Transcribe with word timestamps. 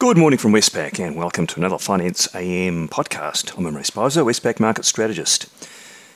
Good 0.00 0.16
morning 0.16 0.38
from 0.38 0.52
Westpac 0.52 0.98
and 0.98 1.14
welcome 1.14 1.46
to 1.46 1.60
another 1.60 1.76
Finance 1.76 2.34
AM 2.34 2.88
podcast. 2.88 3.54
I'm 3.58 3.66
Imre 3.66 3.82
Speizer, 3.82 4.24
Westpac 4.24 4.58
market 4.58 4.86
strategist. 4.86 5.46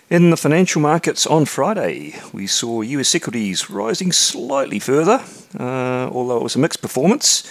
In 0.09 0.31
the 0.31 0.39
financial 0.39 0.81
markets 0.81 1.27
on 1.27 1.45
Friday, 1.45 2.15
we 2.33 2.47
saw 2.47 2.81
US 2.81 3.15
equities 3.15 3.69
rising 3.69 4.11
slightly 4.11 4.79
further, 4.79 5.23
uh, 5.61 6.09
although 6.11 6.39
it 6.39 6.43
was 6.43 6.57
a 6.57 6.61
mixed 6.61 6.81
performance. 6.81 7.43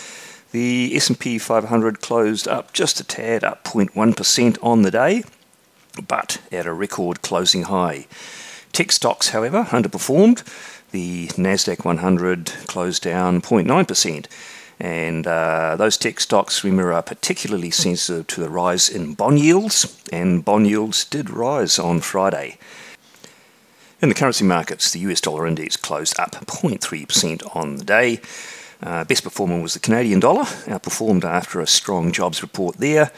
The 0.51 0.95
S&P 0.95 1.37
500 1.37 2.01
closed 2.01 2.47
up 2.47 2.73
just 2.73 2.99
a 2.99 3.03
tad, 3.03 3.43
up 3.43 3.63
0.1% 3.63 4.57
on 4.63 4.81
the 4.81 4.89
day, 4.89 5.23
but 6.07 6.41
at 6.51 6.65
a 6.65 6.73
record 6.73 7.21
closing 7.21 7.65
high. 7.65 8.07
Tech 8.71 8.91
stocks, 8.91 9.29
however, 9.29 9.65
underperformed. 9.65 10.43
The 10.89 11.27
Nasdaq 11.27 11.85
100 11.85 12.47
closed 12.65 13.03
down 13.03 13.39
0.9%. 13.39 14.25
And 14.79 15.27
uh, 15.27 15.75
those 15.77 15.97
tech 15.97 16.19
stocks, 16.19 16.63
remember, 16.63 16.93
are 16.93 17.03
particularly 17.03 17.71
sensitive 17.71 18.27
to 18.27 18.41
the 18.41 18.49
rise 18.49 18.89
in 18.89 19.13
bond 19.13 19.39
yields, 19.39 20.01
and 20.11 20.43
bond 20.43 20.67
yields 20.67 21.05
did 21.05 21.29
rise 21.29 21.79
on 21.79 22.01
Friday. 22.01 22.57
In 24.01 24.09
the 24.09 24.15
currency 24.15 24.43
markets, 24.43 24.91
the 24.91 24.99
US 24.99 25.21
dollar 25.21 25.47
index 25.47 25.77
closed 25.77 26.19
up 26.19 26.31
0.3% 26.31 27.55
on 27.55 27.77
the 27.77 27.85
day. 27.85 28.19
Uh, 28.81 29.05
best 29.05 29.23
performer 29.23 29.61
was 29.61 29.75
the 29.75 29.79
Canadian 29.79 30.19
dollar, 30.19 30.43
outperformed 30.43 31.23
after 31.23 31.61
a 31.61 31.67
strong 31.67 32.11
jobs 32.11 32.41
report 32.41 32.77
there, 32.77 33.11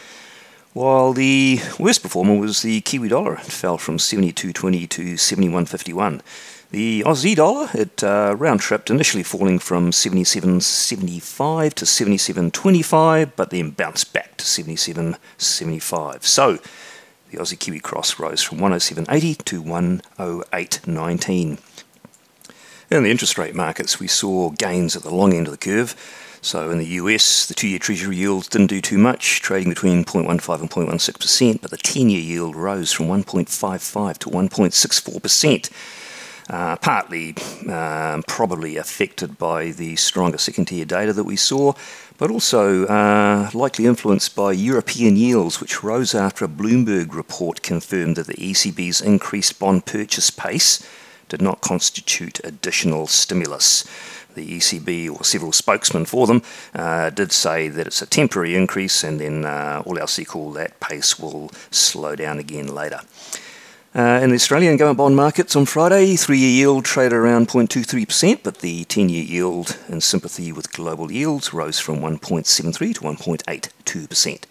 while 0.76 1.12
the 1.14 1.60
worst 1.80 2.04
performer 2.04 2.36
was 2.36 2.62
the 2.62 2.82
Kiwi 2.82 3.08
dollar. 3.08 3.36
It 3.36 3.46
fell 3.46 3.78
from 3.78 3.98
72.20 3.98 4.90
to 4.90 5.14
71.51. 5.14 6.20
The 6.72 7.02
Aussie 7.04 7.34
dollar, 7.34 7.70
it 7.74 8.04
uh, 8.04 8.36
round 8.38 8.60
tripped, 8.60 8.90
initially 8.90 9.24
falling 9.24 9.58
from 9.58 9.92
77.75 9.92 11.74
to 11.76 11.86
77.25, 11.86 13.32
but 13.38 13.52
then 13.52 13.70
bounced 13.70 14.12
back 14.12 14.36
to 14.36 14.44
77.75. 14.44 16.24
So 16.26 16.60
the 17.32 17.38
Aussie 17.38 17.58
Kiwi 17.58 17.80
cross 17.80 18.20
rose 18.20 18.42
from 18.44 18.58
107.80 18.58 19.46
to 19.46 19.64
108.19. 19.64 21.58
In 22.92 23.04
the 23.04 23.10
interest 23.10 23.38
rate 23.38 23.56
markets, 23.56 24.02
we 24.02 24.08
saw 24.08 24.50
gains 24.50 24.98
at 24.98 25.04
the 25.04 25.16
long 25.16 25.34
end 25.34 25.48
of 25.48 25.52
the 25.52 25.58
curve. 25.58 25.96
So 26.46 26.70
in 26.70 26.78
the 26.78 26.86
US, 27.02 27.48
the 27.48 27.56
two 27.56 27.68
year 27.68 27.80
Treasury 27.80 28.18
yields 28.18 28.48
didn't 28.48 28.68
do 28.68 28.80
too 28.80 29.00
much, 29.00 29.42
trading 29.42 29.70
between 29.70 30.06
0.15 30.06 30.30
and 30.30 30.40
0.16%, 30.40 31.60
but 31.60 31.72
the 31.72 31.78
10 31.78 32.12
year 32.12 32.22
yield 32.22 32.56
rose 32.56 32.92
from 32.92 33.08
1.55 33.08 34.20
to 34.20 34.30
1.64% 34.30 35.72
uh, 36.48 36.76
partly 36.76 37.36
um, 37.68 38.22
probably 38.28 38.78
affected 38.78 39.40
by 39.40 39.72
the 39.72 39.96
stronger 39.96 40.38
second 40.38 40.66
tier 40.66 40.86
data 40.86 41.14
that 41.14 41.24
we 41.24 41.36
saw, 41.36 41.74
but 42.20 42.30
also 42.30 42.86
uh, 42.86 43.50
likely 43.56 43.88
influenced 43.88 44.36
by 44.36 44.52
European 44.52 45.16
yields, 45.16 45.60
which 45.60 45.84
rose 45.84 46.14
after 46.14 46.46
a 46.46 46.48
Bloomberg 46.48 47.16
report 47.16 47.64
confirmed 47.64 48.18
that 48.18 48.28
the 48.28 48.36
ECB's 48.36 49.02
increased 49.02 49.58
bond 49.58 49.88
purchase 49.88 50.30
pace 50.30 50.88
did 51.30 51.42
not 51.42 51.62
constitute 51.62 52.40
additional 52.44 53.08
stimulus. 53.08 53.86
The 54.36 54.58
ECB, 54.58 55.10
or 55.10 55.24
several 55.24 55.54
spokesmen 55.54 56.06
for 56.06 56.28
them, 56.28 56.42
uh, 56.74 57.10
did 57.10 57.32
say 57.32 57.70
that 57.70 57.88
it's 57.88 58.02
a 58.02 58.06
temporary 58.06 58.56
increase, 58.56 59.04
and 59.04 59.20
then 59.20 59.46
uh, 59.46 59.82
all 59.86 59.98
else 59.98 60.20
equal, 60.20 60.52
that 60.54 60.80
pace 60.80 61.18
will 61.18 61.52
slow 61.72 62.16
down 62.16 62.38
again 62.40 62.68
later. 62.68 63.02
Uh, 63.96 64.20
in 64.22 64.28
the 64.30 64.36
Australian 64.36 64.76
government 64.76 64.98
bond 64.98 65.16
markets 65.16 65.56
on 65.56 65.66
Friday, 65.66 66.18
three 66.18 66.38
year 66.38 66.50
yield 66.50 66.84
traded 66.84 67.14
around 67.14 67.48
0.23%, 67.48 68.42
but 68.44 68.60
the 68.60 68.84
10 68.84 69.08
year 69.08 69.24
yield, 69.24 69.78
in 69.88 70.02
sympathy 70.02 70.52
with 70.52 70.74
global 70.74 71.10
yields, 71.10 71.54
rose 71.54 71.80
from 71.80 72.00
1.73 72.00 72.94
to 72.96 73.02
1.82%. 73.02 74.44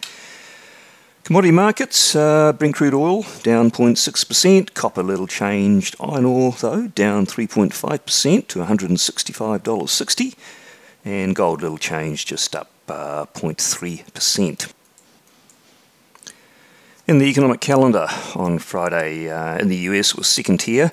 Commodity 1.25 1.51
markets, 1.51 2.15
uh, 2.15 2.53
Brent 2.53 2.75
crude 2.75 2.93
oil 2.93 3.23
down 3.41 3.71
0.6%, 3.71 4.75
copper 4.75 5.01
little 5.01 5.25
changed, 5.25 5.95
iron 5.99 6.23
ore 6.23 6.51
though 6.51 6.85
down 6.85 7.25
3.5% 7.25 8.47
to 8.47 8.59
$165.60, 8.59 10.35
and 11.03 11.35
gold 11.35 11.63
little 11.63 11.79
changed 11.79 12.27
just 12.27 12.55
up 12.55 12.69
uh, 12.87 13.25
0.3%. 13.33 14.71
In 17.07 17.17
the 17.17 17.25
economic 17.25 17.59
calendar 17.59 18.05
on 18.35 18.59
Friday 18.59 19.27
uh, 19.27 19.57
in 19.57 19.69
the 19.69 19.77
US 19.77 20.13
was 20.13 20.27
second 20.27 20.59
tier, 20.59 20.91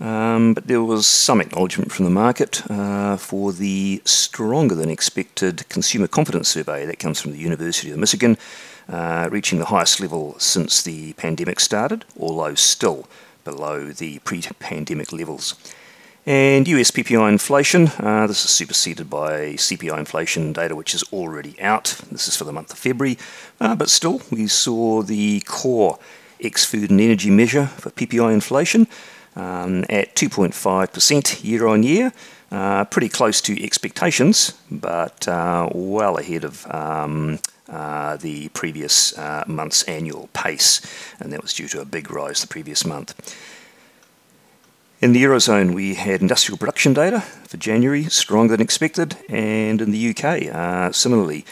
um, 0.00 0.54
but 0.54 0.68
there 0.68 0.82
was 0.82 1.06
some 1.06 1.42
acknowledgement 1.42 1.92
from 1.92 2.06
the 2.06 2.10
market 2.10 2.62
uh, 2.70 3.18
for 3.18 3.52
the 3.52 4.00
stronger 4.06 4.74
than 4.74 4.88
expected 4.88 5.68
consumer 5.68 6.06
confidence 6.06 6.48
survey 6.48 6.86
that 6.86 6.98
comes 6.98 7.20
from 7.20 7.32
the 7.32 7.38
University 7.38 7.90
of 7.90 7.98
Michigan, 7.98 8.38
uh, 8.88 9.28
reaching 9.30 9.58
the 9.58 9.66
highest 9.66 10.00
level 10.00 10.36
since 10.38 10.82
the 10.82 11.12
pandemic 11.14 11.60
started, 11.60 12.04
although 12.18 12.54
still 12.54 13.08
below 13.44 13.92
the 13.92 14.18
pre 14.20 14.42
pandemic 14.58 15.12
levels. 15.12 15.54
And 16.26 16.66
US 16.66 16.90
PPI 16.90 17.28
inflation, 17.28 17.92
uh, 18.00 18.26
this 18.26 18.44
is 18.44 18.50
superseded 18.50 19.08
by 19.08 19.54
CPI 19.54 19.96
inflation 19.96 20.52
data, 20.52 20.74
which 20.74 20.92
is 20.92 21.04
already 21.12 21.60
out. 21.60 22.00
This 22.10 22.26
is 22.26 22.36
for 22.36 22.42
the 22.42 22.52
month 22.52 22.72
of 22.72 22.78
February. 22.78 23.16
Uh, 23.60 23.76
but 23.76 23.88
still, 23.88 24.20
we 24.32 24.48
saw 24.48 25.02
the 25.02 25.40
core 25.46 26.00
ex 26.42 26.64
food 26.64 26.90
and 26.90 27.00
energy 27.00 27.30
measure 27.30 27.66
for 27.66 27.90
PPI 27.90 28.34
inflation 28.34 28.88
um, 29.36 29.84
at 29.88 30.16
2.5% 30.16 31.44
year 31.44 31.66
on 31.68 31.84
year. 31.84 32.12
Uh, 32.50 32.84
pretty 32.84 33.08
close 33.08 33.40
to 33.40 33.62
expectations, 33.62 34.54
but 34.70 35.26
uh, 35.28 35.68
well 35.74 36.16
ahead 36.16 36.44
of 36.44 36.66
um, 36.72 37.38
uh, 37.68 38.16
the 38.16 38.48
previous 38.50 39.16
uh, 39.18 39.44
month's 39.46 39.82
annual 39.84 40.28
pace, 40.32 40.80
and 41.20 41.32
that 41.32 41.42
was 41.42 41.52
due 41.52 41.68
to 41.68 41.80
a 41.80 41.84
big 41.84 42.10
rise 42.10 42.40
the 42.40 42.46
previous 42.46 42.84
month. 42.84 43.14
In 45.00 45.12
the 45.12 45.22
Eurozone, 45.22 45.74
we 45.74 45.94
had 45.94 46.22
industrial 46.22 46.56
production 46.56 46.94
data 46.94 47.20
for 47.20 47.58
January, 47.58 48.04
stronger 48.04 48.56
than 48.56 48.64
expected, 48.64 49.16
and 49.28 49.82
in 49.82 49.90
the 49.90 50.10
UK, 50.10 50.54
uh, 50.54 50.90
similarly, 50.90 51.44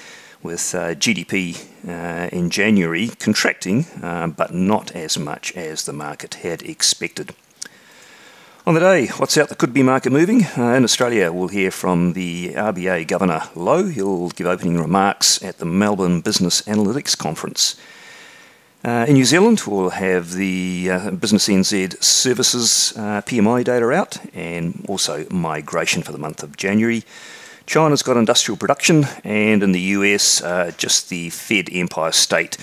with 0.43 0.75
uh, 0.75 0.95
GDP 0.95 1.65
uh, 1.87 2.29
in 2.31 2.49
January 2.51 3.09
contracting, 3.09 3.87
uh, 4.03 4.29
but 4.29 4.55
not 4.55 4.93
as 4.97 5.19
much 5.19 5.53
as 5.57 5.85
the 5.85 5.93
market 5.93 6.35
had 6.35 6.63
expected. 6.63 7.35
On 8.67 8.73
the 8.73 8.81
day, 8.81 9.09
what's 9.19 9.37
out 9.37 9.51
that 9.51 9.59
could 9.59 9.75
be 9.75 9.83
market 9.83 10.11
moving? 10.11 10.47
Uh, 10.57 10.73
in 10.73 10.85
Australia, 10.85 11.31
we'll 11.31 11.49
hear 11.49 11.71
from 11.71 12.15
the 12.15 12.55
RBA 12.55 13.07
Governor 13.07 13.43
Lowe. 13.55 13.89
He'll 13.89 14.31
give 14.31 14.47
opening 14.47 14.81
remarks 14.81 15.43
at 15.43 15.59
the 15.59 15.67
Melbourne 15.67 16.23
Business 16.23 16.63
Analytics 16.63 17.15
Conference. 17.19 17.77
Uh, 18.83 19.05
in 19.07 19.17
New 19.17 19.27
Zealand, 19.27 19.65
we'll 19.67 19.91
have 19.91 20.33
the 20.33 20.89
uh, 20.91 21.11
Business 21.11 21.47
NZ 21.47 22.03
Services 22.03 22.95
uh, 22.97 23.21
PMI 23.21 23.65
data 23.65 23.91
out 23.91 24.17
and 24.35 24.83
also 24.89 25.27
migration 25.29 26.03
for 26.03 26.13
the 26.13 26.19
month 26.19 26.43
of 26.43 26.57
January. 26.57 27.05
China's 27.67 28.03
got 28.03 28.17
industrial 28.17 28.57
production, 28.57 29.05
and 29.25 29.63
in 29.63 29.73
the 29.73 29.81
US, 29.81 30.41
uh, 30.41 30.73
just 30.79 31.11
the 31.11 31.29
Fed 31.29 31.69
Empire 31.71 32.13
State 32.13 32.57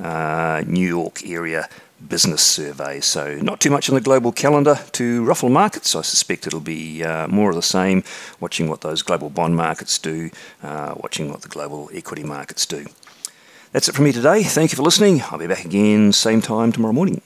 uh, 0.00 0.62
New 0.66 0.86
York 0.86 1.26
area 1.26 1.66
business 2.08 2.42
survey. 2.42 3.00
So, 3.00 3.36
not 3.36 3.60
too 3.60 3.70
much 3.70 3.88
on 3.88 3.94
the 3.94 4.00
global 4.00 4.32
calendar 4.32 4.78
to 4.92 5.24
ruffle 5.24 5.48
markets. 5.48 5.94
I 5.94 6.02
suspect 6.02 6.46
it'll 6.46 6.60
be 6.60 7.04
uh, 7.04 7.28
more 7.28 7.50
of 7.50 7.56
the 7.56 7.62
same, 7.62 8.04
watching 8.40 8.68
what 8.68 8.80
those 8.80 9.02
global 9.02 9.30
bond 9.30 9.56
markets 9.56 9.98
do, 9.98 10.30
watching 10.62 11.30
what 11.30 11.42
the 11.42 11.48
global 11.48 11.90
equity 11.92 12.22
markets 12.22 12.66
do. 12.66 12.86
That's 13.72 13.88
it 13.88 13.94
from 13.94 14.04
me 14.04 14.12
today. 14.12 14.42
Thank 14.42 14.72
you 14.72 14.76
for 14.76 14.82
listening. 14.82 15.22
I'll 15.30 15.38
be 15.38 15.46
back 15.46 15.64
again 15.64 16.12
same 16.12 16.40
time 16.40 16.72
tomorrow 16.72 16.94
morning. 16.94 17.20